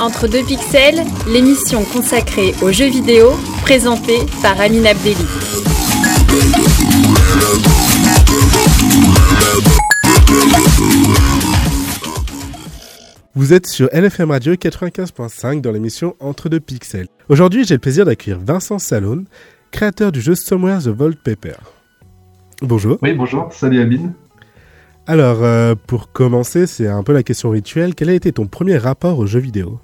[0.00, 5.16] Entre deux pixels, l'émission consacrée aux jeux vidéo, présentée par Amine Abdelli.
[13.34, 17.08] Vous êtes sur LFM Radio 95.5 dans l'émission Entre deux pixels.
[17.28, 19.24] Aujourd'hui, j'ai le plaisir d'accueillir Vincent Salone,
[19.72, 21.56] créateur du jeu Somewhere the Vault Paper.
[22.62, 22.98] Bonjour.
[23.02, 23.52] Oui, bonjour.
[23.52, 24.12] Salut Amine.
[25.08, 27.96] Alors, euh, pour commencer, c'est un peu la question rituelle.
[27.96, 29.80] Quel a été ton premier rapport aux jeux vidéo?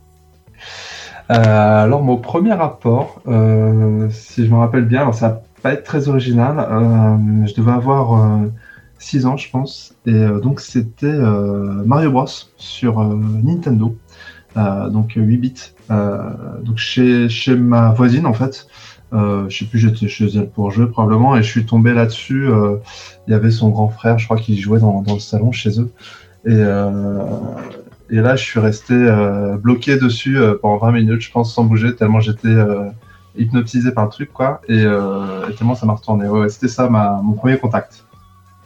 [1.28, 5.84] Alors, mon premier rapport, euh, si je me rappelle bien, alors ça va pas être
[5.84, 6.58] très original.
[6.58, 8.40] euh, je devais avoir
[8.98, 9.94] 6 ans, je pense.
[10.06, 13.96] Et euh, donc, c'était euh, Mario Bros sur euh, Nintendo.
[14.56, 15.54] Euh, donc, 8 bits.
[15.90, 16.30] Euh,
[16.62, 18.66] donc, chez, chez ma voisine, en fait.
[19.12, 21.36] Euh, je sais plus, j'étais chez elle pour jouer probablement.
[21.36, 22.48] Et je suis tombé là-dessus.
[22.48, 22.76] euh,
[23.28, 25.80] il y avait son grand frère, je crois, qui jouait dans, dans le salon chez
[25.80, 25.90] eux.
[26.46, 27.24] Et, euh,
[28.10, 31.64] et là, je suis resté euh, bloqué dessus euh, pendant 20 minutes, je pense, sans
[31.64, 32.90] bouger, tellement j'étais euh,
[33.36, 34.60] hypnotisé par le truc, quoi.
[34.68, 36.28] Et, et tellement ça m'a retourné.
[36.28, 38.04] Ouais, ouais, c'était ça ma, mon premier contact.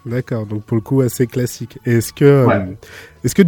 [0.07, 1.79] D'accord, donc pour le coup assez classique.
[1.85, 2.77] Et Est-ce que, Ouais.
[3.25, 3.43] est-ce que,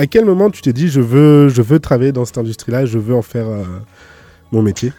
[0.00, 2.98] à quel moment tu t'es dit je veux, je veux travailler dans cette industrie-là, je
[2.98, 3.46] veux en faire
[4.52, 4.92] mon métier?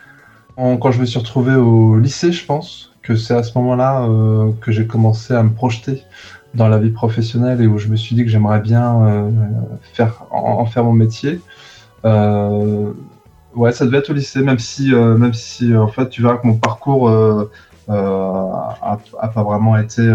[0.57, 4.07] En- quand je me suis retrouvé au lycée, je pense que c'est à ce moment-là
[4.61, 6.03] que j'ai commencé à me projeter
[6.55, 9.29] dans la vie professionnelle et où je me suis dit que j'aimerais bien euh,
[9.93, 11.39] faire, en, en faire mon métier.
[12.05, 12.91] Euh,
[13.55, 16.37] ouais, ça devait être au lycée, même si, euh, même si en fait, tu verras
[16.37, 17.09] que mon parcours
[17.87, 20.11] a, a pas vraiment été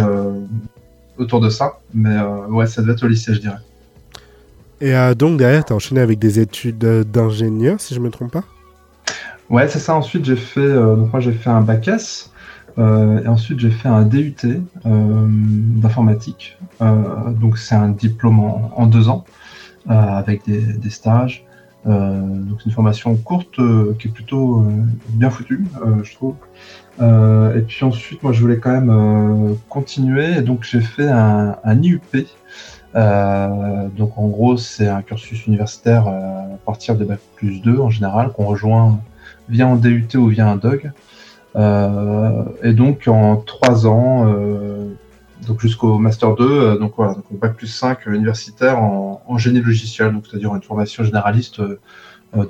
[1.18, 1.78] autour de ça.
[1.92, 2.18] Mais
[2.48, 3.62] ouais, ça devait être au lycée, je dirais.
[4.80, 8.44] Et donc derrière, tu as enchaîné avec des études d'ingénieur, si je me trompe pas?
[9.48, 9.94] Ouais, c'est ça.
[9.94, 12.30] Ensuite, j'ai fait, donc moi, j'ai fait un bac S.
[12.78, 16.58] euh, et ensuite, j'ai fait un DUT euh, d'informatique.
[16.82, 19.24] Euh, donc, c'est un diplôme en, deux ans
[19.90, 21.44] euh, avec des, des stages.
[21.86, 24.66] Euh, donc, c'est une formation courte euh, qui est plutôt
[25.10, 25.66] bien foutue,
[26.02, 26.34] je trouve.
[27.00, 30.40] Et puis ensuite, moi, je voulais quand même continuer.
[30.42, 32.26] Donc, j'ai fait un, un IUP.
[32.94, 38.32] Donc, en gros, c'est un cursus universitaire à partir de bac plus 2 en général,
[38.32, 39.00] qu'on rejoint
[39.48, 40.92] via en DUT ou via un DOG.
[41.56, 44.88] Euh, et donc en trois ans, euh,
[45.46, 49.38] donc jusqu'au Master 2, euh, donc voilà, donc Bac plus 5 euh, universitaire en, en
[49.38, 51.78] génie logiciel, donc c'est-à-dire une formation généraliste de,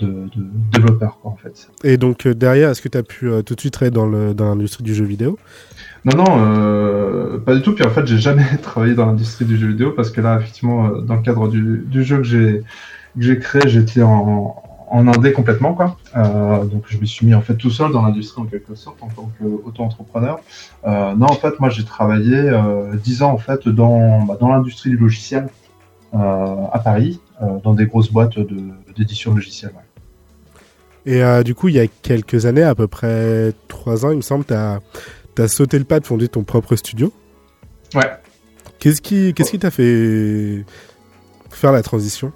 [0.01, 0.29] de
[0.73, 1.69] développeur quoi, en fait.
[1.83, 4.33] Et donc derrière, est-ce que tu as pu euh, tout de suite travailler dans le-
[4.33, 5.39] dans l'industrie du jeu vidéo?
[6.07, 7.75] Non, non, euh, pas du tout.
[7.75, 10.89] Puis en fait, j'ai jamais travaillé dans l'industrie du jeu vidéo parce que là, effectivement,
[11.03, 12.63] dans le cadre du, du jeu que j'ai
[13.17, 14.57] que j'ai créé, j'étais en,
[14.95, 15.97] en indé complètement, quoi.
[16.17, 19.03] Euh, donc, je me suis mis en fait tout seul dans l'industrie en quelque sorte
[19.03, 20.39] en tant qu'auto-entrepreneur.
[20.87, 24.49] Euh, non, en fait, moi, j'ai travaillé euh, 10 ans en fait dans bah, dans
[24.49, 25.49] l'industrie du logiciel
[26.15, 26.19] euh,
[26.73, 27.21] à Paris,
[27.65, 28.39] dans des grosses boîtes
[28.97, 29.73] d'édition logicielle.
[29.75, 29.83] ouais.
[31.07, 34.23] Et du coup, il y a quelques années, à peu près trois ans, il me
[34.23, 37.13] semble, tu as, sauté le pas de fonder ton propre studio.
[37.95, 38.11] Ouais.
[38.79, 40.65] Qu'est-ce qui qu'est-ce qui t'a fait
[41.51, 42.33] faire la transition?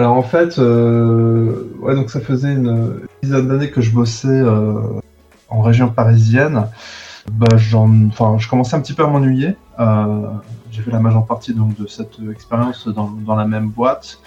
[0.00, 4.80] Alors en fait, euh, ouais, donc ça faisait une dizaine d'années que je bossais euh,
[5.50, 6.68] en région parisienne.
[7.30, 9.56] Bah, enfin, je commençais un petit peu à m'ennuyer.
[9.78, 10.22] Euh,
[10.70, 14.20] j'ai fait la majeure partie donc de cette expérience dans, la même boîte.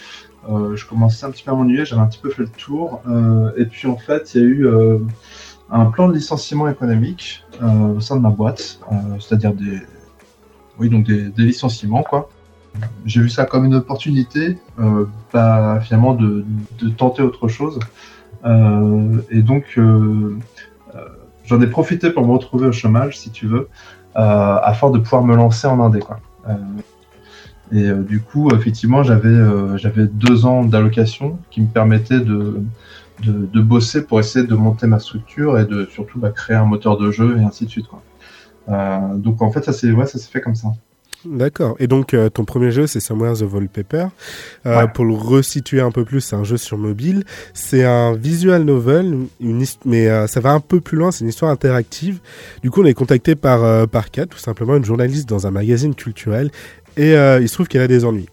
[0.48, 3.02] Je commençais un petit peu à m'ennuyer, j'avais un petit peu fait le tour.
[3.58, 4.68] Et puis en fait, il y a eu
[5.72, 8.80] un plan de licenciement économique au sein de ma boîte,
[9.20, 9.82] c'est-à-dire des,
[11.36, 12.04] licenciements
[13.06, 16.46] j'ai vu ça comme une opportunité, euh, bah, finalement, de,
[16.80, 17.80] de tenter autre chose.
[18.46, 20.38] Euh, et donc, euh,
[20.96, 21.00] euh,
[21.46, 23.70] j'en ai profité pour me retrouver au chômage, si tu veux,
[24.16, 26.00] euh, afin de pouvoir me lancer en indé.
[26.00, 26.20] Quoi.
[27.72, 32.62] Et du coup, effectivement, j'avais j'avais deux ans d'allocation qui me permettaient de,
[33.24, 36.66] de, de bosser pour essayer de monter ma structure et de surtout bah, créer un
[36.66, 37.88] moteur de jeu et ainsi de suite.
[37.88, 38.04] Quoi.
[39.16, 40.74] Donc, en fait, ça s'est ouais, fait comme ça.
[41.26, 41.76] D'accord.
[41.80, 44.08] Et donc, euh, ton premier jeu, c'est Somewhere the Wallpaper.
[44.66, 44.88] Euh, Ouais.
[44.94, 47.24] Pour le resituer un peu plus, c'est un jeu sur mobile.
[47.54, 51.12] C'est un visual novel, une mais euh, ça va un peu plus loin.
[51.12, 52.20] C'est une histoire interactive.
[52.62, 55.52] Du coup, on est contacté par, euh, par Kat, tout simplement une journaliste dans un
[55.52, 56.52] magazine culturel.
[56.98, 58.30] Et il se trouve qu'elle a des ennuis.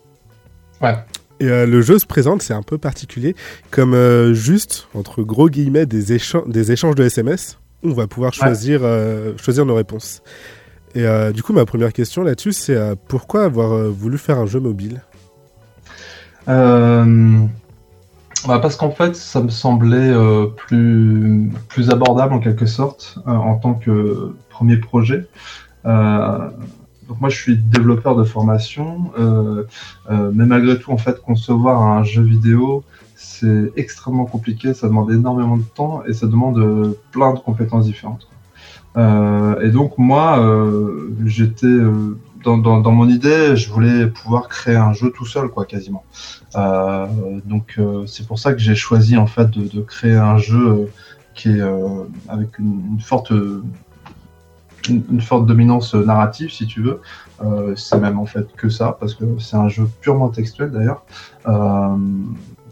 [0.82, 0.94] Ouais.
[1.40, 3.34] Et euh, le jeu se présente, c'est un peu particulier,
[3.70, 7.58] comme euh, juste, entre gros guillemets, des, échan- des échanges de SMS.
[7.82, 10.22] On va pouvoir choisir, euh, choisir nos réponses.
[10.94, 14.38] Et euh, du coup, ma première question là-dessus, c'est euh, pourquoi avoir euh, voulu faire
[14.38, 15.02] un jeu mobile?
[18.46, 20.12] Bah, parce qu'en fait, ça me semblait
[20.56, 25.28] plus, plus abordable en quelque sorte en tant que premier projet.
[25.84, 29.12] Donc moi, je suis développeur de formation,
[30.08, 32.82] mais malgré tout, en fait, concevoir un jeu vidéo,
[33.14, 38.26] c'est extrêmement compliqué, ça demande énormément de temps et ça demande plein de compétences différentes.
[38.96, 40.44] Et donc moi,
[41.24, 41.78] j'étais
[42.44, 46.04] dans, dans, mon idée, je voulais pouvoir créer un jeu tout seul, quoi, quasiment.
[46.54, 50.90] donc c'est pour ça que j'ai choisi en fait de, de créer un jeu
[51.34, 51.62] qui est
[52.28, 53.32] avec une, forte
[54.88, 57.00] une, forte dominance narrative, si tu veux.
[57.42, 61.04] Euh, c'est même en fait que ça, parce que c'est un jeu purement textuel d'ailleurs.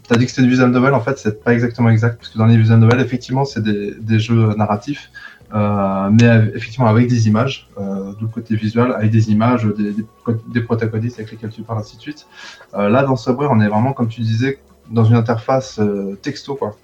[0.09, 2.29] Euh, T'as dit que c'était une visual novel, en fait, c'est pas exactement exact, parce
[2.29, 5.11] que dans les visual novels, effectivement, c'est des, jeux narratifs,
[5.53, 11.19] euh, mais effectivement avec des images, euh, du côté visuel, avec des images, des, protagonistes
[11.19, 12.27] avec lesquels tu parles, ainsi de suite.
[12.73, 14.59] Euh, là, dans Subway, on est vraiment, comme tu disais,
[14.89, 16.75] dans une interface euh, texto, quoi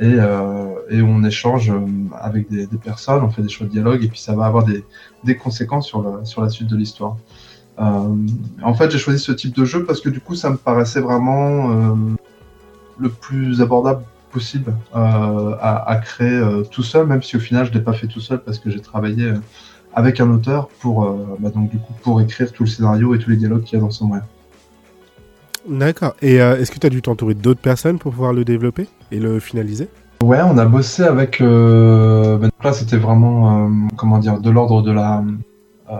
[0.00, 0.16] et,
[0.90, 1.72] et on échange
[2.20, 5.36] avec des, personnes, on fait des choix de dialogue et puis ça va avoir des,
[5.36, 7.16] conséquences sur, le, sur la suite de l'histoire.
[7.78, 10.98] En fait, j'ai choisi ce type de jeu parce que du coup, ça me paraissait
[10.98, 12.16] vraiment
[12.98, 14.02] le plus abordable
[14.32, 18.08] possible euh, à, à, créer tout seul, même si au final, je l'ai pas fait
[18.08, 19.32] tout seul parce que j'ai travaillé
[19.92, 21.08] avec un auteur pour,
[21.38, 23.80] bah donc, du coup, pour écrire tout le scénario et tous les dialogues qu'il y
[23.80, 24.24] a dans son moyen.
[25.68, 26.14] D'accord.
[26.20, 29.18] Et euh, est-ce que tu as dû t'entourer d'autres personnes pour pouvoir le développer et
[29.18, 29.88] le finaliser?
[30.22, 31.40] Ouais, on a bossé avec.
[31.40, 32.38] Euh...
[32.38, 35.24] Ben, là, c'était vraiment, euh, comment dire, de l'ordre de la
[35.90, 35.94] euh,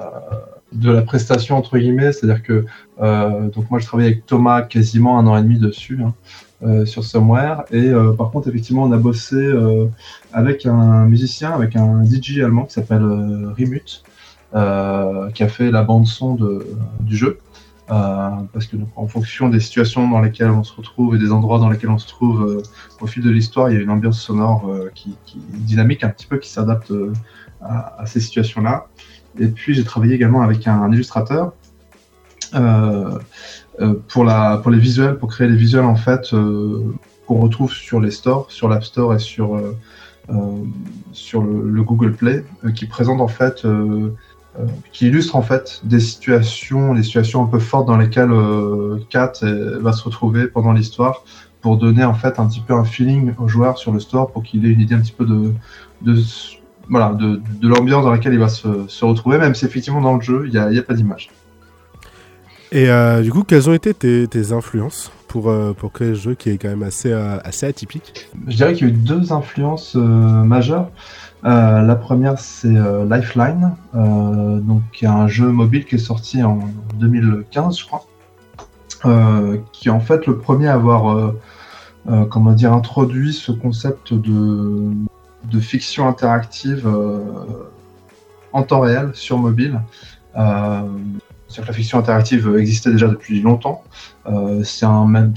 [0.74, 2.12] de la prestation entre guillemets.
[2.12, 2.64] C'est-à-dire que
[2.98, 6.00] donc moi, je travaillais avec Thomas quasiment un an et demi dessus.
[6.02, 6.14] Hein,
[6.86, 7.64] sur Somewhere.
[7.72, 9.52] Et par contre, effectivement, on a bossé
[10.32, 13.04] avec un musicien, avec un DJ allemand qui s'appelle
[13.54, 14.02] Rimut,
[14.52, 16.38] qui a fait la bande son
[17.00, 17.38] du jeu.
[17.90, 21.58] Euh, parce que en fonction des situations dans lesquelles on se retrouve et des endroits
[21.58, 22.62] dans lesquels on se trouve euh,
[23.02, 26.08] au fil de l'histoire, il y a une ambiance sonore euh, qui, qui, dynamique un
[26.08, 26.90] petit peu qui s'adapte
[27.60, 28.86] à, à, ces situations-là.
[29.38, 31.52] Et puis j'ai travaillé également avec un, illustrateur
[34.08, 36.30] pour, la, pour les visuels, pour créer les visuels en fait
[37.26, 39.60] qu'on retrouve sur les stores, sur l'App Store et sur,
[41.12, 42.44] sur le, le, Google Play,
[42.76, 43.64] qui présente en fait
[44.60, 49.00] euh, qui illustre en fait des situations, des situations un peu fortes dans lesquelles euh,
[49.10, 51.24] Kat euh, va se retrouver pendant l'histoire
[51.60, 54.44] pour donner en fait un petit peu un feeling au joueur sur le store pour
[54.44, 55.52] qu'il ait une idée un petit peu de,
[56.02, 56.22] de
[56.88, 60.16] voilà, de, de l'ambiance dans laquelle il va se, se, retrouver, même si effectivement dans
[60.16, 61.30] le jeu, il n'y a, a, pas d'image.
[62.72, 66.20] Et euh, du coup, quelles ont été tes, tes influences pour, euh, pour créer ce
[66.20, 68.28] jeu qui est quand même assez, euh, assez atypique?
[68.48, 70.90] Je dirais qu'il y a eu deux influences majeures.
[71.44, 72.74] La première, c'est
[73.08, 76.58] Lifeline, donc qui est un jeu mobile qui est sorti en
[76.98, 78.06] 2015, je crois,
[79.72, 81.34] qui est en fait le premier à avoir,
[82.30, 84.90] comment dire, introduit ce concept de,
[85.50, 86.88] de fiction interactive
[88.52, 89.80] en temps réel sur mobile.
[90.34, 93.84] C'est que la fiction interactive existait déjà depuis longtemps.
[94.26, 95.34] Euh, c'est même,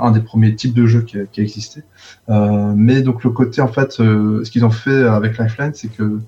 [0.00, 1.82] un des premiers types de jeux qui a, existé.
[2.28, 5.88] Euh, mais donc le côté en fait, euh, ce qu'ils ont fait avec Lifeline, c'est
[5.88, 6.18] que euh,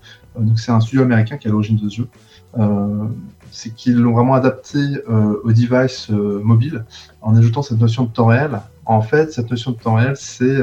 [0.57, 2.09] c'est un studio américain qui est à l'origine de ce jeu.
[2.59, 3.05] Euh,
[3.51, 4.79] c'est qu'ils l'ont vraiment adapté
[5.09, 6.85] au device mobile
[7.23, 8.61] en ajoutant cette notion de temps réel.
[8.85, 10.57] En fait, cette notion de temps réel, c'est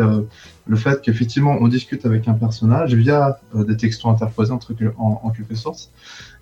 [0.68, 5.30] le fait qu'effectivement on discute avec un personnage via des textos interposés entre, en, en
[5.30, 5.92] quelque sorte.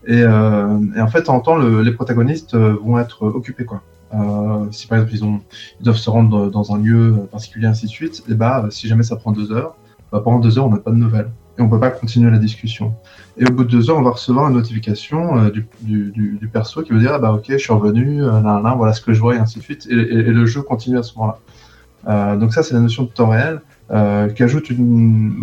[0.05, 3.81] Et, euh, et, en fait, en temps, le, les protagonistes euh, vont être occupés, quoi.
[4.13, 5.41] Euh, si par exemple ils, ont,
[5.79, 9.01] ils doivent se rendre dans un lieu particulier, ainsi de suite, et bah si jamais
[9.01, 9.75] ça prend deux heures,
[10.11, 12.37] bah, pendant deux heures on n'a pas de nouvelles et on peut pas continuer la
[12.37, 12.93] discussion.
[13.37, 16.37] Et au bout de deux heures, on va recevoir une notification euh, du, du, du,
[16.39, 18.93] du, perso qui veut dire ah bah ok, je suis revenu, euh, là, là, voilà
[18.93, 21.17] ce que je vois et ainsi de suite, et, et, le jeu continue à ce
[21.17, 21.39] moment-là.
[22.07, 23.59] Euh, donc ça c'est la notion de temps réel euh,
[23.89, 25.39] qui ajoute une,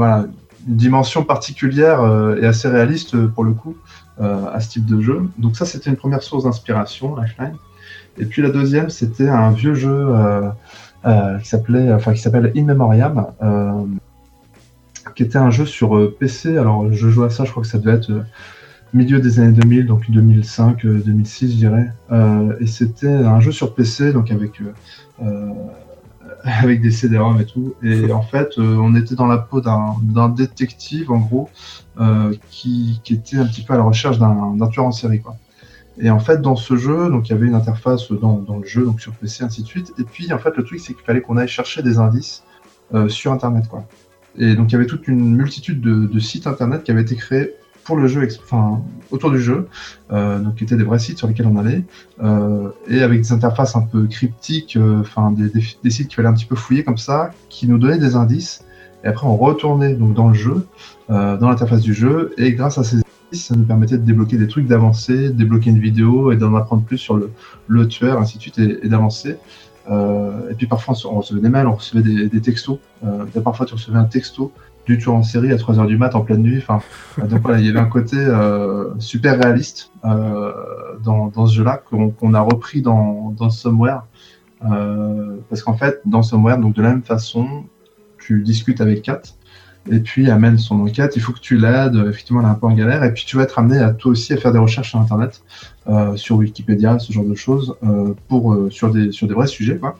[0.67, 2.01] dimension particulière
[2.41, 3.77] et assez réaliste pour le coup
[4.21, 5.23] euh, à ce type de jeu.
[5.39, 7.55] Donc ça, c'était une première source d'inspiration, Lifeline.
[8.19, 10.51] Et puis la deuxième, c'était un vieux jeu euh,
[11.07, 13.29] euh, qui s'appelait, enfin qui s'appelle In Memoriam,
[15.15, 16.59] qui était un jeu sur PC.
[16.59, 18.13] Alors je jouais à ça, je crois que ça devait être
[18.93, 21.91] milieu des années 2000, donc 2005, 2006, je dirais.
[22.61, 24.61] et c'était un jeu sur PC, donc avec
[26.63, 27.75] avec des CD-ROM et tout.
[27.83, 31.49] Et en fait, euh, on était dans la peau d'un détective, en gros,
[31.99, 35.37] euh, qui, qui, était un petit peu à la recherche d'un tueur en série, quoi.
[35.99, 38.67] Et en fait, dans ce jeu, donc il y avait une interface dans, dans, le
[38.67, 39.93] jeu, donc sur PC, ainsi de suite.
[39.99, 42.43] Et puis, en fait, le truc, c'est qu'il fallait qu'on aille chercher des indices
[42.95, 43.85] euh, sur Internet, quoi.
[44.39, 47.17] Et donc, il y avait toute une multitude de, de sites Internet qui avaient été
[47.17, 49.69] créés pour le jeu, enfin autour du jeu,
[50.13, 51.83] euh, donc qui étaient des vrais sites sur lesquels on allait,
[52.23, 56.17] euh, et avec des interfaces un peu cryptiques, euh, enfin des, des, des, sites qu'il
[56.17, 58.65] fallait un petit peu fouiller comme ça, qui nous donnaient des indices,
[59.05, 60.67] et après on retournait donc dans le jeu,
[61.11, 64.37] euh, dans l'interface du jeu, et grâce à ces indices, ça nous permettait de débloquer
[64.37, 67.31] des trucs, d'avancer, débloquer une vidéo et d'en apprendre plus sur le,
[67.67, 69.37] le tueur, ainsi de suite, et, d'avancer.
[69.91, 72.79] et puis parfois on recevait des mails, on recevait des, textos.
[73.43, 74.53] parfois tu recevais un texto
[74.91, 76.59] du tueur en série à 3h du mat en pleine nuit.
[76.59, 76.81] Enfin,
[77.27, 78.17] donc voilà, il y avait un côté
[78.99, 84.03] super réaliste dans, dans, ce jeu-là qu'on a repris dans, dans Somewhere.
[84.61, 87.65] parce qu'en fait, dans Somewhere, donc de la même façon,
[88.19, 89.23] tu discutes avec Kat,
[89.91, 91.13] et puis amène son enquête.
[91.17, 91.97] Il faut que tu l'aides.
[92.09, 93.05] Effectivement, elle est un peu en galère.
[93.05, 95.43] Et puis tu vas être amené à toi aussi à faire des recherches sur Internet,
[95.89, 99.47] euh, sur Wikipédia, ce genre de choses, euh, pour euh, sur des sur des vrais
[99.47, 99.97] sujets, quoi.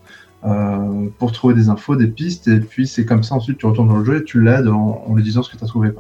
[1.19, 3.99] Pour trouver des infos, des pistes, et puis c'est comme ça ensuite tu retournes dans
[3.99, 5.91] le jeu et tu l'aides en, lui disant ce que tu as trouvé.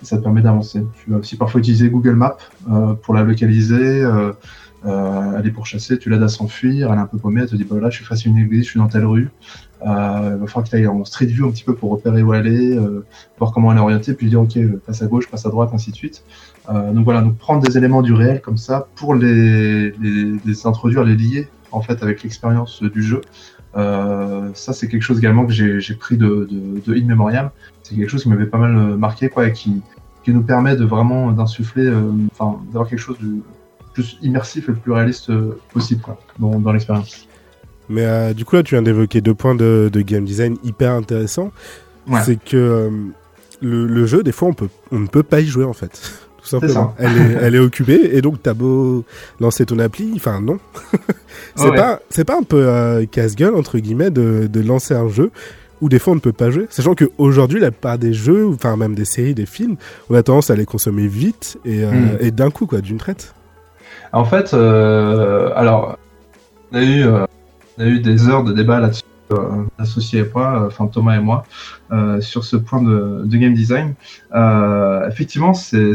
[0.00, 0.84] Et ça te permet d'avancer.
[1.04, 2.36] Tu vas aussi parfois utiliser Google Maps
[3.02, 4.04] pour la localiser,
[4.84, 7.56] euh, elle est pourchassée, tu l'aides à s'enfuir, elle est un peu paumée, elle te
[7.56, 9.28] dit bah là je suis face à une église, je suis dans telle rue.
[9.82, 12.22] Euh, il va falloir que tu ailles en street view un petit peu pour repérer
[12.22, 13.04] où elle est, euh,
[13.38, 15.90] voir comment elle est orientée, puis dire ok, passe à gauche, passe à droite, ainsi
[15.90, 16.22] de suite.
[16.68, 20.66] Euh, donc voilà, donc prendre des éléments du réel comme ça pour les, les, les
[20.66, 23.20] introduire, les lier en fait avec l'expérience du jeu.
[23.76, 27.50] Euh, ça c'est quelque chose également que j'ai pris de, de, de In Memoriam.
[27.82, 29.82] C'est quelque chose qui m'avait pas mal marqué quoi et qui,
[30.24, 31.90] qui nous permet de vraiment d'insuffler,
[32.32, 33.40] enfin d'avoir quelque chose de
[33.92, 37.26] plus immersif et le plus réaliste euh, possible quoi, dans, dans l'expérience.
[37.88, 40.92] Mais euh, du coup, là, tu viens d'évoquer deux points de, de, game design hyper
[40.92, 41.50] intéressants.
[42.24, 42.90] C'est que euh,
[43.60, 46.00] le, le, jeu, des fois, on, peut, on ne peut pas y jouer en fait.
[46.42, 46.94] Tout simplement.
[46.98, 49.04] Elle, est, elle est occupée et donc t'as beau
[49.40, 50.58] lancer ton appli, enfin non.
[51.54, 55.30] c'est pas, c'est pas un peu casse-gueule entre guillemets de, de lancer un jeu
[55.80, 56.66] où des fois on ne peut pas jouer.
[56.70, 59.76] Sachant qu'aujourd'hui, la part des jeux, enfin même des séries, des films,
[60.08, 62.18] on a tendance à les consommer vite et, hmm.
[62.20, 63.34] et d'un coup, quoi, d'une traite.
[64.12, 65.96] En fait, euh, alors,
[66.72, 67.26] on a, eu, euh,
[67.78, 71.20] on a eu des heures de débat là-dessus, euh, associés et moi, enfin Thomas et
[71.20, 71.44] moi,
[72.20, 73.94] sur ce point de, game design.
[75.08, 75.94] effectivement, c'est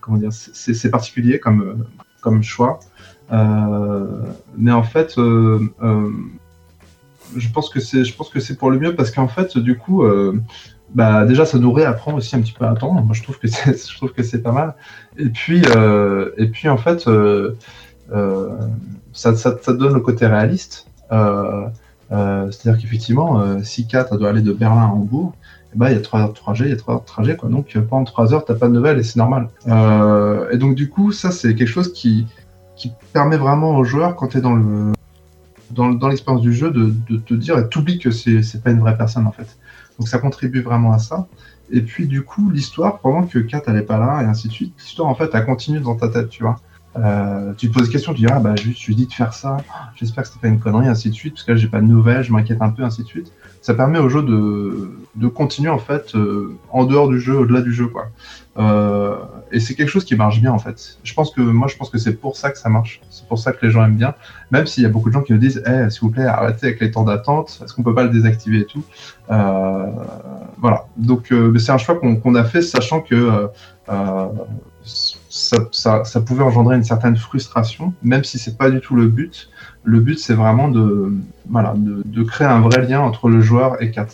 [0.00, 1.86] comment dire, c'est particulier comme,
[2.20, 2.80] comme choix.
[3.30, 5.14] mais en fait,
[7.36, 9.76] je pense que c'est, je pense que c'est pour le mieux parce qu'en fait, du
[9.76, 10.04] coup,
[10.94, 13.02] bah déjà ça nous réapprend aussi un petit peu à attendre.
[13.02, 14.74] Moi je trouve que c'est, je trouve que c'est pas mal.
[15.18, 17.56] Et puis euh, et puis en fait euh,
[18.12, 18.50] euh,
[19.12, 20.86] ça, ça, donne le côté réaliste.
[22.14, 25.34] Euh, euh, c'est-à-dire qu'effectivement si Kat doit aller de Berlin à Hambourg,
[25.74, 27.06] eh ben, il y a trois heures de trajet, il y a trois heures de
[27.06, 27.48] trajet quoi.
[27.48, 29.48] Donc pendant trois heures t'as pas de nouvelles et c'est normal.
[29.66, 32.26] et donc du coup ça c'est quelque chose qui
[32.76, 34.92] qui permet vraiment aux joueurs quand tu es dans le
[35.70, 38.96] dans, dans l'expérience du jeu de, de te dire t'oublies que c'est pas une vraie
[38.96, 39.56] personne en fait.
[39.98, 41.26] Donc ça contribue vraiment à ça.
[41.70, 44.74] Et puis du coup, l'histoire, pendant que Kat est pas là, et ainsi de suite,
[44.78, 46.56] l'histoire en fait, elle continue dans ta tête, tu vois.
[46.96, 49.12] Euh, tu te poses des questions, tu dis ah bah juste je lui dis de
[49.12, 49.56] faire ça,
[49.96, 51.86] j'espère que c'était pas une connerie, ainsi de suite, parce que là j'ai pas de
[51.86, 53.32] nouvelles, je m'inquiète un peu, ainsi de suite.
[53.62, 57.62] Ça permet au jeu de, de continuer en fait euh, en dehors du jeu, au-delà
[57.62, 58.10] du jeu quoi.
[58.56, 59.16] Euh,
[59.50, 60.98] et c'est quelque chose qui marche bien en fait.
[61.02, 63.38] Je pense que moi je pense que c'est pour ça que ça marche, c'est pour
[63.38, 64.14] ça que les gens aiment bien,
[64.52, 66.66] même s'il y a beaucoup de gens qui me disent eh s'il vous plaît arrêtez
[66.66, 68.84] avec les temps d'attente, est-ce qu'on peut pas le désactiver et tout.
[69.32, 69.86] Euh,
[70.58, 70.86] voilà.
[70.96, 73.48] Donc c'est un choix qu'on a fait sachant que
[75.72, 79.50] ça, pouvait engendrer une certaine frustration, même si c'est pas du tout le but.
[79.82, 81.12] Le but, c'est vraiment de,
[82.26, 84.06] créer un vrai lien entre le joueur et Kat.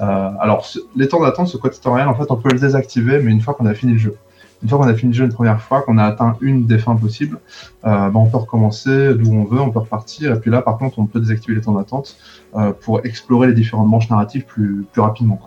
[0.00, 3.40] Euh, alors, les temps d'attente, ce réel, en fait, on peut le désactiver, mais une
[3.40, 4.16] fois qu'on a fini le jeu.
[4.62, 6.78] Une fois qu'on a fini le jeu une première fois, qu'on a atteint une des
[6.78, 7.38] fins possibles,
[7.84, 10.34] euh, ben, on peut recommencer d'où on veut, on peut repartir.
[10.34, 12.16] Et puis là, par contre, on peut désactiver les temps d'attente
[12.56, 15.40] euh, pour explorer les différentes manches narratives plus, plus rapidement.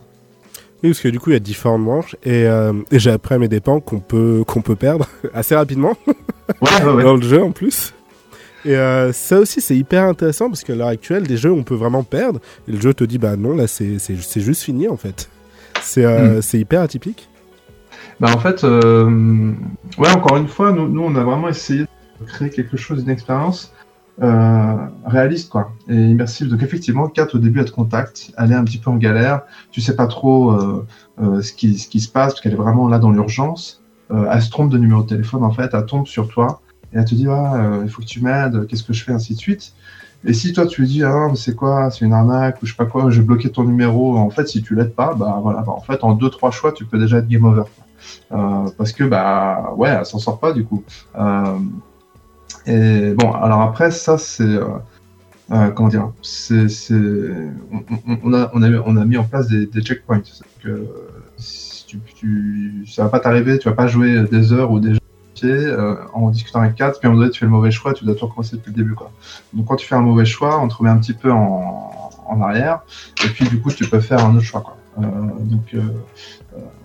[0.83, 3.35] Oui, parce que du coup, il y a différentes manches et, euh, et j'ai appris
[3.35, 5.95] à mes dépens qu'on peut, qu'on peut perdre assez rapidement
[6.61, 7.93] ouais, ouais, dans le jeu en plus.
[8.65, 11.75] Et euh, ça aussi, c'est hyper intéressant parce qu'à l'heure actuelle, des jeux, on peut
[11.75, 15.29] vraiment perdre et le jeu te dit, bah non, là, c'est, juste fini en fait.
[15.81, 16.41] C'est, euh, mm.
[16.41, 17.29] c'est hyper atypique.
[18.19, 22.49] Bah en fait, ouais, encore une fois, nous, nous, on a vraiment essayé de créer
[22.49, 23.73] quelque chose, d'une expérience
[24.21, 24.75] euh,
[25.05, 25.71] réaliste quoi.
[25.87, 26.47] Et immersif.
[26.47, 29.41] Donc effectivement Kat au début elle te contacte elle est un petit peu en galère.
[29.71, 30.85] Tu sais pas trop euh,
[31.21, 33.81] euh, ce, qui, ce qui se passe parce qu'elle est vraiment là dans l'urgence.
[34.11, 35.71] Elle se trompe de numéro de téléphone en fait.
[35.73, 36.61] Elle tombe sur toi
[36.93, 39.33] et elle te dit ah, il faut que tu m'aides qu'est-ce que je fais ainsi
[39.35, 39.73] de suite.
[40.25, 42.77] Et si toi tu lui dis ah c'est quoi c'est une arnaque ou je sais
[42.77, 45.61] pas quoi j'ai bloqué ton numéro en fait si tu l'aides pas bah voilà.
[45.61, 47.63] Bah, en fait en deux trois choix tu peux déjà être game over
[48.77, 50.83] parce que bah ouais elle s'en sort pas du coup
[52.65, 54.43] et bon, alors après, ça, c'est.
[54.43, 54.65] Euh,
[55.51, 57.83] euh, comment dire c'est, on,
[58.23, 60.21] on, a, on, a, on a mis en place des, des checkpoints.
[60.63, 60.87] Que,
[61.37, 64.93] si tu, tu, ça va pas t'arriver, tu vas pas jouer des heures ou des
[65.43, 68.15] euh, en discutant avec 4, puis moment donné, tu fais le mauvais choix, tu dois
[68.15, 68.93] tout recommencer depuis le début.
[68.93, 69.11] Quoi.
[69.53, 72.41] Donc quand tu fais un mauvais choix, on te remet un petit peu en, en
[72.41, 72.81] arrière,
[73.25, 74.61] et puis du coup, tu peux faire un autre choix.
[74.61, 74.77] Quoi.
[74.97, 75.03] Euh,
[75.41, 75.81] donc euh,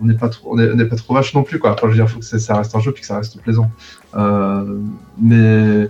[0.01, 1.73] on n'est pas trop, on n'est pas trop vache non plus quoi.
[1.73, 3.69] Enfin, je veux dire, faut que ça reste un jeu puis que ça reste plaisant.
[4.15, 4.79] Euh,
[5.19, 5.89] mais,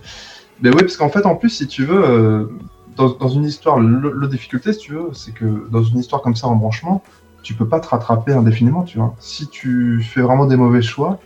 [0.61, 2.49] mais oui, parce qu'en fait, en plus, si tu veux,
[2.95, 6.47] dans, une histoire, le, difficulté, si tu veux, c'est que dans une histoire comme ça
[6.47, 7.03] en branchement,
[7.43, 9.15] tu peux pas te rattraper indéfiniment, tu vois.
[9.19, 11.19] Si tu fais vraiment des mauvais choix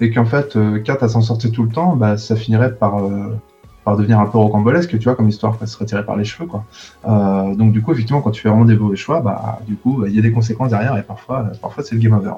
[0.00, 3.04] et qu'en fait, euh, Kat à s'en sortir tout le temps, bah, ça finirait par,
[3.04, 3.36] euh,
[3.84, 6.46] par devenir un peu rocambolesque, tu vois, comme histoire, qui serait tirée par les cheveux,
[6.46, 6.64] quoi.
[7.06, 10.04] Euh, donc, du coup, effectivement, quand tu fais vraiment des mauvais choix, bah, du coup,
[10.06, 12.34] il y a des conséquences derrière et parfois, parfois c'est le game over.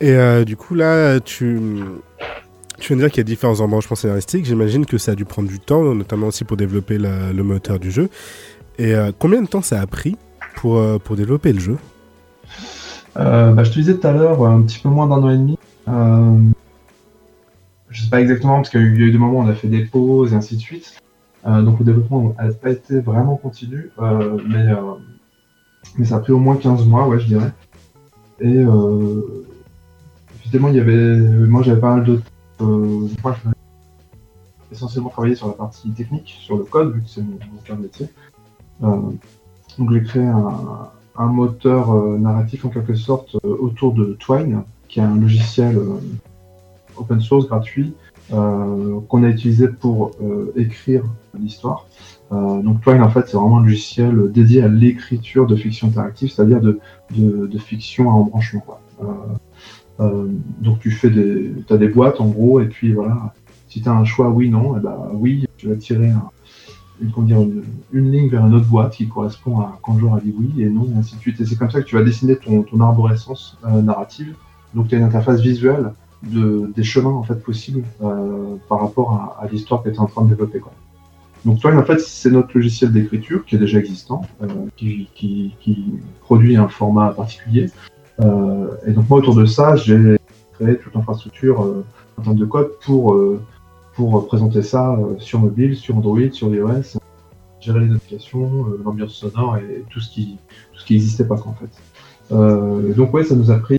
[0.00, 1.58] Et du coup, là, tu
[2.78, 4.44] tu viens de dire qu'il y a différents embranchements scénaristiques.
[4.44, 7.90] J'imagine que ça a dû prendre du temps, notamment aussi pour développer le moteur du
[7.90, 8.10] jeu.
[8.78, 10.16] Et euh, combien de temps ça a pris
[10.56, 11.76] pour, euh, pour développer le jeu?
[13.18, 15.36] Euh, bah, Je te disais tout à l'heure, un petit peu moins d'un an et
[15.36, 15.58] demi.
[17.96, 19.68] Je sais pas exactement, parce qu'il y a eu des moments où on a fait
[19.68, 21.00] des pauses et ainsi de suite.
[21.44, 23.90] donc le développement n'a pas été vraiment continu,
[24.48, 24.66] mais,
[25.98, 27.52] mais ça a pris au moins 15 mois, ouais, je dirais.
[28.40, 28.64] Et
[30.44, 32.04] évidemment, il y avait, moi j'avais pas mal
[32.60, 33.50] euh, moi, je
[34.72, 38.08] essentiellement travailler sur la partie technique, sur le code, vu que c'est mon, cœur métier.
[38.82, 39.10] Euh,
[39.78, 45.04] donc j'ai créé un, moteur euh, narratif en quelque sorte autour de Twine, qui est
[45.04, 45.80] un logiciel
[46.96, 47.94] open source gratuit
[48.30, 50.10] qu'on a utilisé pour
[50.56, 51.04] écrire
[51.40, 51.86] l'histoire.
[52.32, 56.60] donc Twine en fait c'est vraiment un logiciel dédié à l'écriture de fiction interactive, c'est-à-dire
[56.60, 56.78] de,
[57.58, 58.64] fiction à embranchement.
[60.00, 60.26] Euh,
[60.60, 63.34] donc tu fais des, as des boîtes en gros, et puis voilà,
[63.68, 66.12] si tu as un choix oui, non, et bah oui, tu vas tirer
[67.00, 70.62] une, une, ligne vers une autre boîte qui correspond à quand joueur a dit oui
[70.62, 71.40] et non, et ainsi de suite.
[71.40, 74.34] Et c'est comme ça que tu vas dessiner ton, arborescence euh, narrative.
[74.74, 79.36] Donc tu as une interface visuelle de, des chemins en fait possibles euh, par rapport
[79.40, 80.60] à, l'histoire que tu es en train de développer.
[81.44, 84.46] Donc toi, en fait, c'est notre logiciel d'écriture qui est déjà existant, euh,
[84.76, 85.54] qui,
[86.20, 87.70] produit un format particulier,
[88.20, 90.16] euh, et donc moi autour de ça, j'ai
[90.54, 91.84] créé toute l'infrastructure
[92.18, 93.16] en termes de code pour,
[93.94, 96.98] pour présenter ça sur mobile, sur Android, sur iOS,
[97.60, 100.38] gérer les notifications, l'ambiance sonore et tout ce qui
[100.72, 102.94] tout ce qui n'existait pas en fait.
[102.94, 103.78] donc ouais, ça nous a pris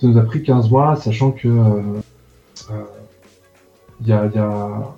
[0.00, 1.48] ça nous a pris 15 mois, sachant que
[4.00, 4.94] il y a, y a...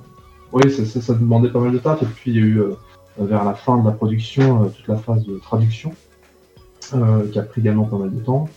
[0.53, 2.63] oui ça, demandait pas mal de taf et puis il y a eu
[3.19, 5.93] vers la fin de la production toute la phase de traduction
[6.91, 8.49] qui a pris également pas mal de temps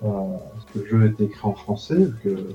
[0.00, 2.48] parce que le jeu a été écrit en français, que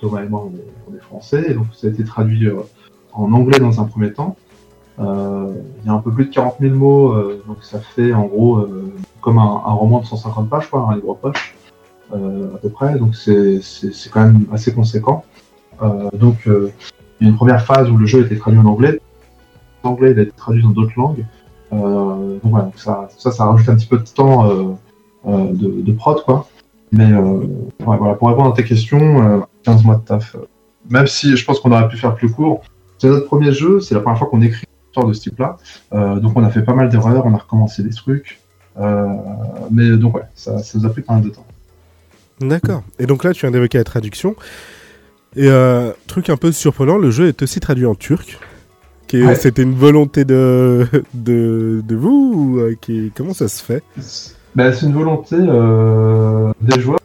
[0.00, 0.48] Thomas et moi
[0.88, 2.60] on est, français, et donc ça a été traduit euh,
[3.12, 4.36] en anglais dans un premier temps.
[4.98, 8.12] Euh, il y a un peu plus de 40 000 mots, euh, donc ça fait
[8.12, 8.66] en gros
[9.20, 11.56] comme un, roman de 150 pages, quoi, un livre poche,
[12.12, 13.60] à peu près, donc c'est
[14.12, 15.24] quand même assez conséquent.
[16.12, 19.00] donc il y a une première phase où le jeu été traduit en anglais,
[19.82, 21.24] l'anglais il a été traduit dans d'autres langues,
[21.72, 24.76] donc voilà, ça, ça, ça rajoute un petit peu de temps
[25.26, 26.46] de, prod, quoi.
[26.92, 27.40] Mais euh,
[27.80, 30.36] voilà, pour répondre à tes questions, 15 euh, mois de taf.
[30.90, 32.62] Même si je pense qu'on aurait pu faire plus court.
[32.98, 35.56] C'est notre premier jeu, c'est la première fois qu'on écrit une histoire de ce type-là.
[35.92, 38.40] Euh, donc on a fait pas mal d'erreurs, on a recommencé des trucs.
[39.70, 41.46] mais donc ouais, ça, ça, nous a pris pas mal de temps.
[42.40, 42.82] D'accord.
[42.98, 44.36] Et donc là, tu viens d'évoquer la traduction.
[45.36, 45.50] Et
[46.06, 48.38] truc un peu surprenant, le jeu est aussi traduit en turc.
[49.36, 53.82] C'était une volonté de, de, de vous ou qui, Comment ça se fait?
[54.54, 57.00] Bah, c'est une volonté euh, des joueurs,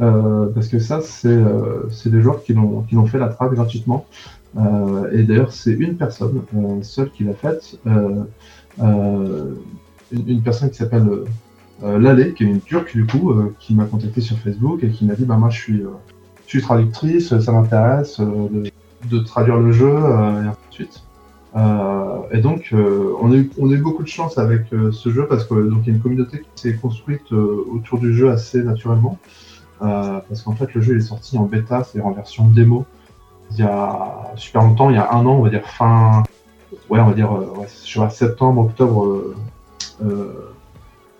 [0.00, 3.52] euh, parce que ça, c'est euh, des joueurs qui l'ont qui l'ont fait la trad
[3.52, 4.06] gratuitement.
[4.56, 8.26] Euh, et d'ailleurs, c'est une personne euh, seule qui l'a faite, une,
[10.10, 11.06] une, personne qui s'appelle
[11.82, 15.14] Lalé, qui est une turque du coup, qui m'a contacté sur Facebook et qui m'a
[15.14, 15.82] dit bah moi je suis
[16.46, 18.70] je suis traductrice, ça m'intéresse de,
[19.10, 21.02] de, traduire le jeu et ainsi de suite.
[21.56, 24.92] Euh, et donc, euh, on, a eu, on a eu beaucoup de chance avec euh,
[24.92, 28.14] ce jeu parce que donc il y a une communauté qui s'est construite autour du
[28.14, 29.18] jeu assez naturellement.
[29.80, 32.84] parce qu'en fait, le jeu est sorti en bêta, c'est en version démo,
[33.52, 36.22] il y a super longtemps, il y a un an, on va dire fin,
[36.90, 39.34] ouais, on va dire, ouais, je septembre, octobre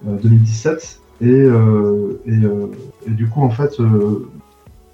[0.03, 1.01] 2017.
[1.21, 2.41] Et, et,
[3.07, 3.77] et, du coup, en fait,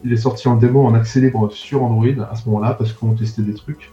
[0.04, 3.14] il est sorti en démo en accès libre sur Android à ce moment-là parce qu'on
[3.14, 3.90] testait des trucs.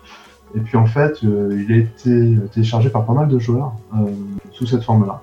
[0.56, 4.06] Et puis en fait, euh, il a été téléchargé par pas mal de joueurs euh,
[4.52, 5.21] sous cette forme-là.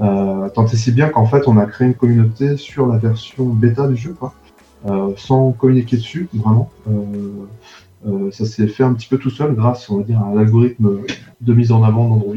[0.00, 3.44] Euh, tant et si bien qu'en fait, on a créé une communauté sur la version
[3.44, 4.34] bêta du jeu, quoi,
[5.16, 6.70] sans communiquer dessus, vraiment.
[8.32, 11.02] ça s'est fait un petit peu tout seul grâce, on va dire, à l'algorithme
[11.40, 12.34] de mise en avant d'Android.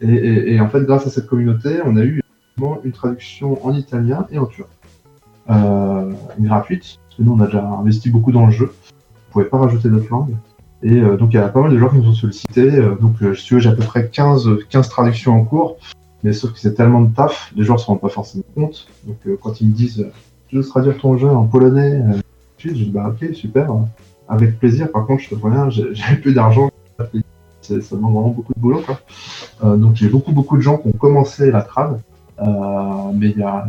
[0.00, 2.22] Et, en fait, grâce à cette communauté, on a eu
[2.84, 4.68] une traduction en italien et en turc.
[5.46, 8.72] gratuite, parce que nous, on a déjà investi beaucoup dans le jeu.
[9.28, 10.36] On pouvait pas rajouter d'autres langues.
[10.82, 12.62] Et euh, donc il y a pas mal de gens qui nous ont sollicité.
[12.62, 15.76] Euh, donc euh, si tu veux, j'ai à peu près 15, 15 traductions en cours.
[16.24, 18.88] Mais sauf que c'est tellement de taf, les gens ne se rendent pas forcément compte.
[19.06, 20.06] Donc quand ils me disent
[20.48, 22.02] tu veux traduire ton jeu en polonais,
[22.58, 23.72] je dis bah ok super,
[24.28, 24.90] avec plaisir.
[24.90, 26.70] Par contre je te préviens, j'ai plus d'argent.
[27.68, 28.82] Ça demande vraiment beaucoup de boulot.
[28.82, 29.76] Quoi.
[29.76, 32.00] donc a beaucoup beaucoup de gens qui ont commencé la trad,
[33.14, 33.66] mais il y a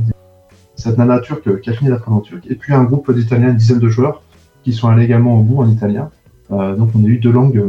[0.75, 3.49] cette nana turque qui a fini la trad en turc, et puis un groupe d'Italiens,
[3.49, 4.21] une dizaine de joueurs,
[4.63, 6.09] qui sont allés également au bout en italien.
[6.49, 7.61] donc on a eu deux langues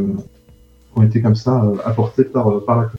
[0.92, 2.90] qui ont été comme ça apportées par, la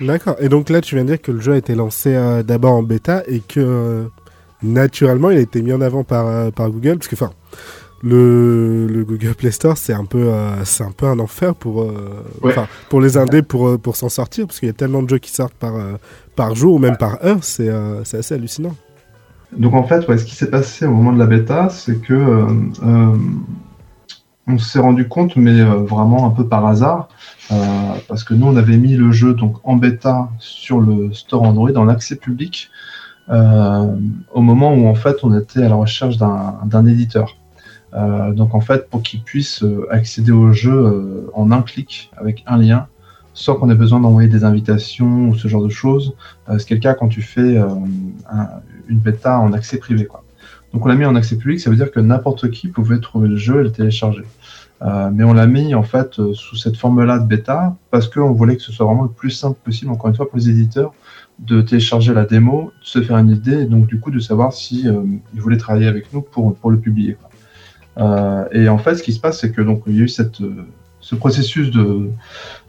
[0.00, 0.36] D'accord.
[0.40, 2.82] Et donc là, tu viens de dire que le jeu a été lancé d'abord en
[2.82, 4.08] bêta et que
[4.62, 7.30] naturellement, il a été mis en avant par, euh, par Google, parce que enfin,
[8.02, 11.82] le, le, Google Play Store, c'est un peu, euh, c'est un peu un enfer pour,
[11.82, 12.24] euh,
[12.88, 15.30] pour les indés pour, pour s'en sortir, parce qu'il y a tellement de jeux qui
[15.30, 15.74] sortent par,
[16.36, 18.74] par jour ou même par heure, c'est assez hallucinant.
[19.56, 22.46] Donc en fait, ouais, ce qui s'est passé au moment de la bêta, c'est que
[24.46, 27.08] on s'est rendu compte, mais vraiment un peu par hasard,
[28.08, 31.72] parce que nous on avait mis le jeu donc en bêta sur le store Android
[31.76, 32.70] en accès public
[33.30, 33.96] euh,
[34.32, 37.36] au moment où en fait on était à la recherche d'un éditeur.
[37.94, 42.44] Euh, donc en fait, pour qu'il puisse euh, accéder au jeu en un clic avec
[42.46, 42.86] un lien,
[43.34, 46.14] sans qu'on ait besoin d'envoyer des invitations ou ce genre de choses.
[46.58, 47.56] c'est le cas quand tu fais
[48.88, 50.04] une bêta en accès privé.
[50.04, 50.24] Quoi.
[50.72, 53.28] Donc on l'a mis en accès public, ça veut dire que n'importe qui pouvait trouver
[53.28, 54.24] le jeu et le télécharger.
[55.12, 58.62] mais on l'a mis en fait sous cette forme-là de bêta parce qu'on voulait que
[58.62, 60.92] ce soit vraiment le plus simple possible, encore une fois, pour les éditeurs,
[61.40, 64.52] de télécharger la démo, de se faire une idée, et donc du coup de savoir
[64.52, 65.02] si euh,
[65.34, 67.16] ils voulaient travailler avec nous pour, le publier.
[67.22, 67.29] Euh,
[67.98, 70.40] et en fait, ce qui se passe, c'est que donc il y a eu cette,
[70.40, 70.66] euh,
[71.00, 72.10] ce processus de,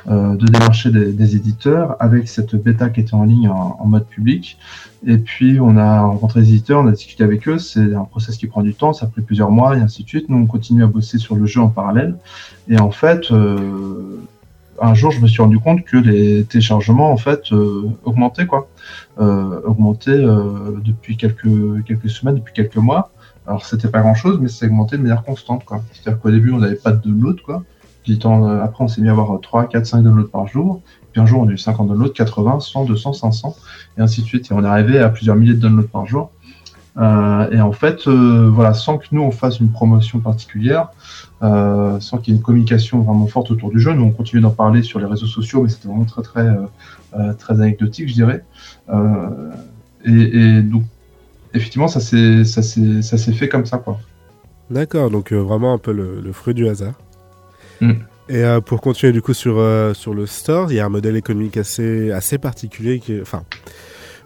[0.08, 4.58] de démarcher des, éditeurs avec cette bêta qui était en ligne en, mode public.
[5.06, 7.60] Et puis on a rencontré les éditeurs, on a discuté avec eux.
[7.60, 10.08] C'est un process qui prend du temps, ça a pris plusieurs mois et ainsi de
[10.08, 10.30] suite.
[10.30, 12.16] Nous on continue à bosser sur le jeu en parallèle.
[12.68, 13.32] Et en fait,
[14.82, 18.68] un jour, je me suis rendu compte que les téléchargements en fait euh, augmentaient quoi,
[19.20, 23.12] euh, augmentaient euh, depuis quelques quelques semaines, depuis quelques mois.
[23.48, 25.64] Alors c'était pas grand chose, mais c'est augmenté de manière constante.
[25.94, 27.64] C'est-à-dire qu'au début on n'avait pas de download quoi.
[28.04, 30.82] Puis après on s'est mis à avoir 3, 4, 5 downloads par jour.
[31.12, 33.56] Puis un jour on a eu 50 downloads, 80, 100, 200, 500
[33.98, 34.52] et ainsi de suite.
[34.52, 36.32] Et on est arrivé à plusieurs milliers de downloads par jour.
[36.98, 40.90] et en fait, voilà, sans que nous on fasse une promotion particulière,
[41.44, 43.94] euh, sans qu'il y ait une communication vraiment forte autour du jeu.
[43.94, 46.66] Nous, on continue d'en parler sur les réseaux sociaux, mais c'était vraiment très, très, euh,
[47.16, 48.46] euh, très anecdotique, je dirais.
[50.06, 50.84] Et, donc,
[51.54, 54.00] effectivement, ça s'est fait comme ça, quoi.
[54.70, 56.94] D'accord, donc vraiment un peu le, fruit du hasard.
[57.82, 57.94] Mm.
[58.30, 59.62] Et pour continuer du coup sur,
[59.94, 63.44] sur le store, il y a un modèle économique assez, assez particulier qui enfin,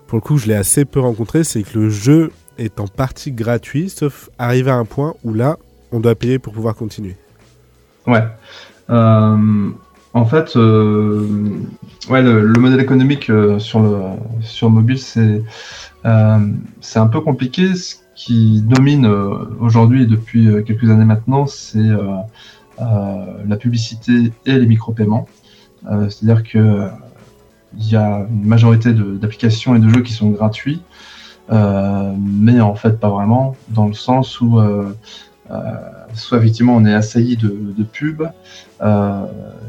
[0.07, 3.31] pour le coup, je l'ai assez peu rencontré, c'est que le jeu est en partie
[3.31, 5.57] gratuit, sauf arrivé à un point où là,
[5.91, 7.15] on doit payer pour pouvoir continuer.
[8.05, 8.23] Ouais.
[10.15, 11.27] Euh, en fait, euh,
[12.09, 13.99] ouais, le, modèle économique euh, sur, le,
[14.41, 15.43] sur mobile, c'est
[16.81, 17.73] c'est un peu compliqué.
[17.73, 19.07] Ce qui domine
[19.59, 21.89] aujourd'hui depuis quelques années maintenant, c'est
[22.79, 25.27] la publicité et les micro-paiements.
[25.83, 26.89] C'est-à-dire que
[27.75, 30.83] il y a une majorité d'applications et de jeux qui sont gratuits,
[31.49, 34.95] mais en fait pas vraiment, dans le sens où euh,
[36.13, 38.29] soit effectivement on est assailli de, de pubs,
[38.81, 39.25] euh,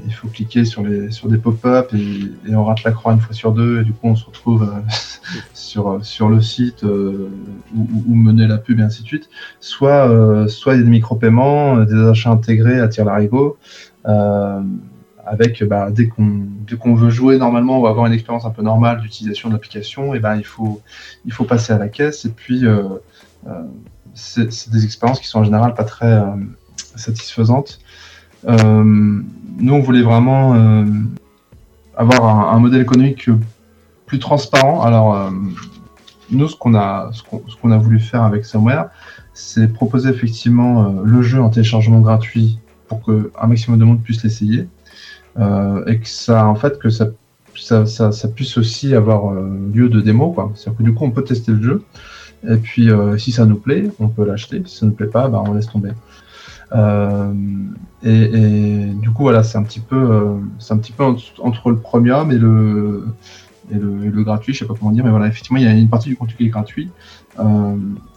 [0.07, 3.35] il faut cliquer sur, les, sur des pop-up et, on rate la croix une fois
[3.35, 4.81] sur deux et du coup on se retrouve euh,
[5.55, 9.29] sur, sur le site où, mener la pub et ainsi de suite.
[9.61, 13.59] Soit, soit il y a des micro-paiements, des achats intégrés à tir larigot.
[15.25, 16.47] avec bah, dès qu'on
[16.81, 20.21] qu'on veut jouer normalement ou avoir une expérience un peu normale d'utilisation de l'application, et
[20.21, 20.81] ben il faut
[21.25, 22.65] il faut passer à la caisse et puis
[24.17, 26.37] c'est des expériences qui sont en général pas très euh,
[26.97, 27.79] satisfaisantes.
[28.49, 30.85] Euh, nous, on voulait vraiment euh,
[31.97, 33.29] avoir un, modèle économique
[34.07, 34.83] plus transparent.
[34.83, 35.31] Alors,
[36.31, 37.23] nous, ce qu'on a, ce
[37.61, 38.87] qu'on a voulu faire avec Somewhere,
[39.35, 44.69] c'est proposer effectivement le jeu en téléchargement gratuit pour qu'un maximum de monde puisse l'essayer.
[45.39, 47.09] et que ça, en fait, que ça,
[48.35, 50.35] puisse aussi avoir lieu de démo.
[50.55, 51.83] C'est-à-dire que du coup, on peut tester le jeu.
[52.49, 54.63] Et puis, euh, si ça nous plaît, on peut l'acheter.
[54.67, 55.91] Si ça ne nous plaît pas, bah, on laisse tomber.
[56.73, 57.33] Euh,
[58.03, 60.39] et, du coup, voilà, c'est un petit peu, euh,
[60.71, 63.07] un petit peu entre, le premium et le,
[63.71, 65.89] et le, gratuit, je sais pas comment dire, mais voilà, effectivement, il y a une
[65.89, 66.91] partie du contenu qui est gratuit.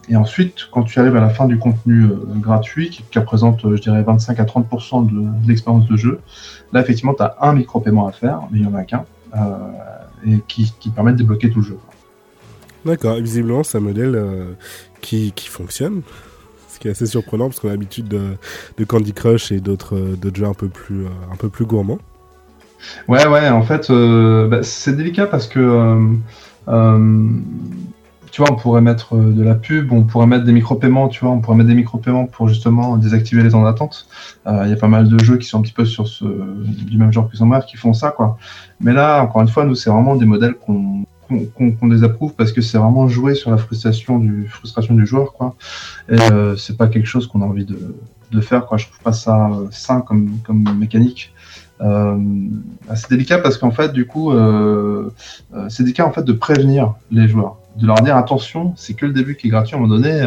[0.08, 4.02] et ensuite, quand tu arrives à la fin du contenu gratuit, qui, représente, je dirais,
[4.02, 6.20] 25 à 30% de, l'expérience de jeu,
[6.72, 9.04] là, effectivement, tu as un micro-paiement à faire, mais il n'y en a qu'un,
[10.26, 11.78] et qui permet de débloquer tout le jeu.
[12.84, 14.52] D'accord, visiblement c'est un modèle euh,
[15.00, 16.00] qui, qui, fonctionne,
[16.68, 20.34] ce qui est assez surprenant parce qu'on a l'habitude de, Candy Crush et d'autres euh,
[20.34, 21.98] jeux un peu plus, euh, un peu plus gourmands.
[23.08, 26.16] Ouais, ouais, en fait, bah, c'est délicat parce que
[28.30, 31.34] tu vois, on pourrait mettre de la pub, on pourrait mettre des micro-paiements, tu vois,
[31.34, 34.06] on pourrait mettre des micro-paiements pour justement désactiver les temps d'attente.
[34.46, 36.96] Il y a pas mal de jeux qui sont un petit peu sur ce, du
[36.96, 38.38] même genre que Somewhere qui font ça, quoi.
[38.80, 41.04] Mais là, encore une fois, nous, c'est vraiment des modèles qu'on
[41.54, 45.54] qu'on désapprouve parce que c'est vraiment jouer sur la frustration du frustration du joueur quoi.
[46.08, 47.96] Et euh, c'est pas quelque chose qu'on a envie de,
[48.30, 48.78] de, faire quoi.
[48.78, 51.32] Je trouve pas ça euh, sain comme comme mécanique.
[51.80, 52.18] Euh,
[52.94, 55.10] c'est délicat parce qu'en fait du coup euh,
[55.54, 57.56] euh, c'est délicat en fait de prévenir les joueurs.
[57.76, 60.20] De leur dire attention c'est que le début qui est gratuit à un moment donné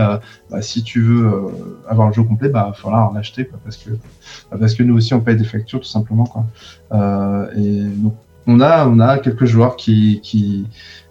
[0.49, 1.29] bah, si tu veux
[1.87, 3.91] avoir le jeu complet bah falloir en acheter parce que
[4.49, 6.45] bah, parce que nous aussi on paye des factures tout simplement quoi.
[7.55, 8.15] Et donc
[8.47, 10.65] on a, on a quelques joueurs qui, qui,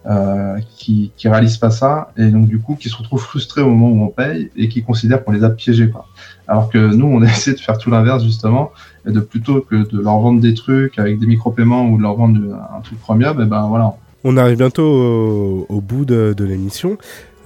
[0.06, 3.70] euh, qui, qui, réalisent pas ça et donc du coup qui se retrouvent frustrés au
[3.70, 5.90] moment où on paye et qui considèrent qu'on les a piégés.
[5.90, 6.06] Quoi.
[6.48, 8.72] Alors que nous, on a essayé de faire tout l'inverse justement
[9.06, 12.16] et de plutôt que de leur vendre des trucs avec des micro-paiements ou de leur
[12.16, 12.38] vendre
[12.76, 13.94] un truc premium, et ben voilà.
[14.24, 16.96] On arrive bientôt au, bout de, de l'émission.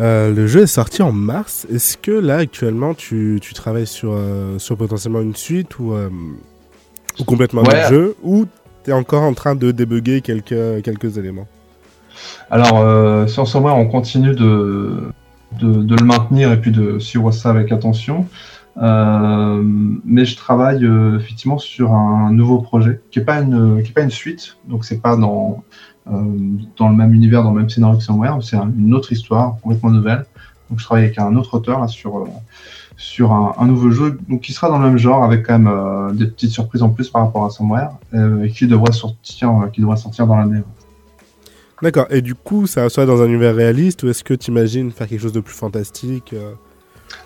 [0.00, 1.66] Euh, le jeu est sorti en mars.
[1.72, 7.24] Est-ce que là actuellement tu, tu travailles sur, euh, sur potentiellement une suite ou, ou
[7.24, 8.44] complètement un autre jeu ou
[8.92, 11.46] encore en train de débugger quelques, quelques éléments
[12.50, 15.12] Alors, euh, sur ce on continue de,
[15.60, 18.26] de, le maintenir et puis de suivre ça avec attention.
[18.78, 19.62] Euh,
[20.04, 23.94] mais je travaille euh, effectivement sur un nouveau projet qui n'est pas, une, qui est
[23.94, 25.62] pas une suite, donc c'est pas dans,
[26.06, 29.90] dans le même univers, dans le même scénario que Somewhere, c'est une autre histoire complètement
[29.90, 30.26] nouvelle.
[30.68, 32.28] Donc je travaille avec un autre auteur sur,
[32.96, 36.12] sur un, nouveau jeu donc qui sera dans le même genre avec quand même euh,
[36.12, 39.66] des petites surprises en plus par rapport à Somewhere euh, et qui devrait sortir euh,
[39.68, 40.62] qui devrait sortir dans l'année.
[41.82, 42.06] D'accord.
[42.08, 45.06] Et du coup, ça sera dans un univers réaliste ou est-ce que tu imagines faire
[45.06, 46.34] quelque chose de plus fantastique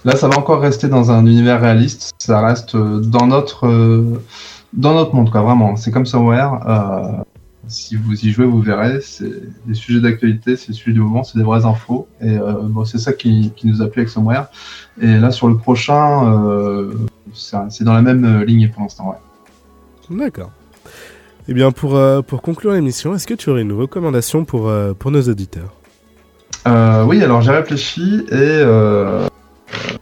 [0.04, 2.12] Là, ça va encore rester dans un univers réaliste.
[2.18, 3.68] Ça reste dans notre
[4.72, 5.42] dans notre monde, quoi.
[5.42, 5.76] Vraiment.
[5.76, 6.58] C'est comme Somewhere
[7.70, 9.30] si vous y jouez, vous verrez, c'est
[9.66, 12.08] des sujets d'actualité, c'est des sujets du moment, c'est des vraies infos.
[12.20, 14.46] Et euh, bon, c'est ça qui, qui, nous a plu avec Somewhere.
[15.00, 16.92] Et là, sur le prochain, euh,
[17.32, 19.10] c'est dans la même euh, ligne pour l'instant.
[19.10, 20.18] Ouais.
[20.18, 20.50] D'accord.
[21.48, 25.22] Eh bien, pour, pour conclure l'émission, est-ce que tu aurais une recommandation pour, pour nos
[25.22, 25.72] auditeurs?
[26.66, 28.62] Oui, alors j'ai réfléchi et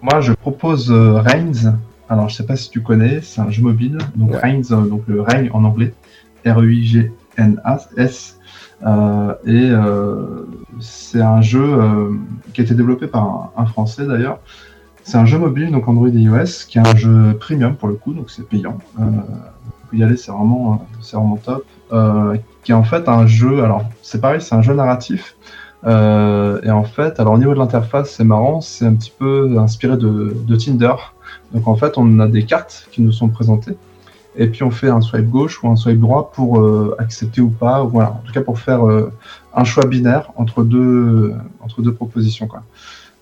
[0.02, 1.74] moi, je propose Reigns.
[2.10, 3.98] Alors, je sais pas si tu connais, c'est un jeu mobile.
[4.16, 5.94] Donc, Reigns, donc le règne en anglais.
[6.44, 8.38] R-E-I-G NAS.
[8.86, 10.46] Euh, et euh,
[10.80, 12.10] c'est un jeu euh,
[12.52, 14.38] qui a été développé par un, Français d'ailleurs.
[15.02, 17.94] C'est un jeu mobile, donc Android et iOS, qui est un jeu premium pour le
[17.94, 18.78] coup, donc c'est payant.
[18.96, 21.64] Vous y aller, c'est vraiment, vraiment top.
[22.62, 25.34] qui est en fait un jeu, alors c'est pareil, c'est un jeu narratif.
[25.86, 29.96] et en fait, alors au niveau de l'interface, c'est marrant, c'est un petit peu inspiré
[29.96, 30.94] de, de Tinder.
[31.54, 33.78] Donc en fait, on a des cartes qui nous sont présentées
[34.36, 37.50] et puis on fait un swipe gauche ou un swipe droit pour euh, accepter ou
[37.50, 39.12] pas, voilà, en tout cas pour faire euh,
[39.54, 42.46] un choix binaire entre deux, entre deux propositions.
[42.46, 42.62] Quoi.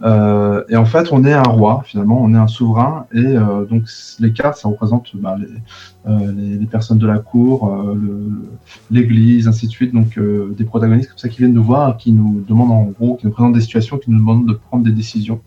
[0.02, 3.34] Euh, et en fait, on est un roi, finalement, on est un souverain, et
[3.70, 3.84] donc
[4.20, 5.36] les cartes, ça représente bah,
[6.06, 7.74] les, les, personnes de la cour,
[8.90, 12.44] l'église, ainsi de suite, donc des protagonistes comme ça qui viennent nous voir, qui nous
[12.46, 15.40] demandent en gros, qui nous présentent des situations, qui nous demandent de prendre des décisions.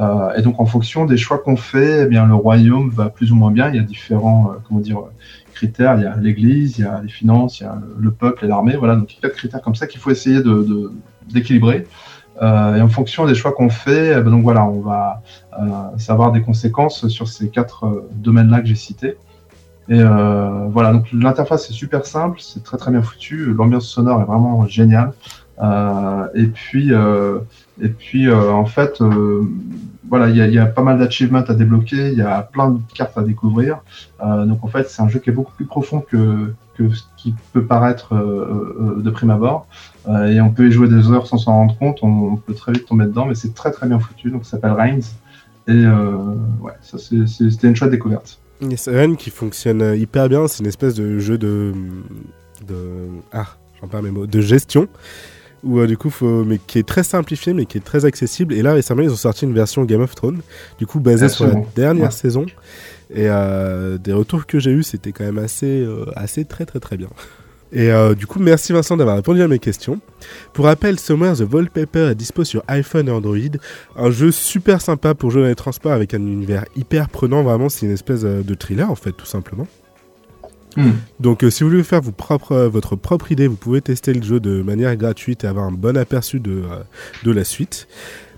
[0.00, 3.30] Euh, et donc en fonction des choix qu'on fait, eh bien le royaume va plus
[3.32, 3.68] ou moins bien.
[3.68, 5.00] Il y a différents euh, comment dire
[5.54, 5.96] critères.
[5.96, 8.48] Il y a l'Église, il y a les finances, il y a le peuple et
[8.48, 8.76] l'armée.
[8.76, 10.92] Voilà, donc il y a quatre critères comme ça qu'il faut essayer de
[11.30, 11.86] d'équilibrer.
[12.40, 15.22] Euh, et en fonction des choix qu'on fait, eh ben, donc voilà, on va
[15.60, 19.16] euh, savoir des conséquences sur ces quatre euh, domaines-là que j'ai cités.
[19.88, 24.22] Et euh, voilà, donc l'interface est super simple, c'est très très bien foutu, l'ambiance sonore
[24.22, 25.12] est vraiment géniale.
[26.34, 26.92] et puis
[27.82, 29.42] et puis, euh, en fait, euh,
[30.08, 33.18] voilà, il y, a pas mal d'achievements à débloquer, il y a plein de cartes
[33.18, 33.80] à découvrir.
[34.24, 37.34] Euh, donc, en fait, c'est un jeu qui est beaucoup plus profond que, ce qui
[37.52, 39.68] peut paraître de prime abord.
[40.08, 42.86] et on peut y jouer des heures sans s'en rendre compte, on, peut très vite
[42.86, 44.30] tomber dedans, mais c'est très très bien foutu.
[44.30, 45.14] Donc, ça s'appelle Reigns.
[45.68, 45.86] Et
[46.60, 48.40] ouais, ça, c'était une chouette découverte.
[48.76, 51.72] C'est Reigns qui fonctionne hyper bien, c'est une espèce de jeu de.
[52.66, 53.46] de ah,
[53.80, 54.88] j'en mes mots, de gestion
[55.64, 58.54] où euh, du coup, faut, mais qui est très simplifié, mais qui est très accessible.
[58.54, 60.40] Et là, récemment, ils ont sorti une version Game of Thrones,
[60.78, 62.46] du coup basée sur la dernière saison.
[63.14, 66.80] Et euh, des retours que j'ai eu, c'était quand même assez, euh, assez très très
[66.80, 67.08] très bien.
[67.74, 70.00] Et euh, du coup, merci Vincent d'avoir répondu à mes questions.
[70.52, 73.38] Pour rappel, Somewhere The Wallpaper est dispo sur iPhone et Android.
[73.96, 77.42] Un jeu super sympa pour jouer dans les transports avec un univers hyper prenant.
[77.42, 79.66] Vraiment, c'est une espèce de thriller en fait, tout simplement.
[80.76, 80.92] Hmm.
[81.20, 82.00] Donc, euh, si vous voulez faire
[82.50, 85.72] euh, votre propre idée, vous pouvez tester le jeu de manière gratuite et avoir un
[85.72, 86.62] bon aperçu de,
[87.24, 87.88] euh, la suite.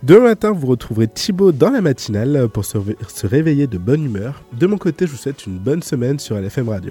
[0.03, 4.42] Demain matin, vous retrouverez Thibaut dans la matinale pour se réveiller de bonne humeur.
[4.53, 6.83] De mon côté, je vous souhaite une bonne semaine sur LFM Radio.